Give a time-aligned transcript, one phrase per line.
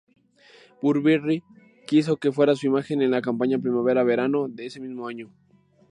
[0.81, 1.43] Burberry
[1.85, 5.29] quiso que fuera su imagen en la campaña primavera-verano de ese mismo año.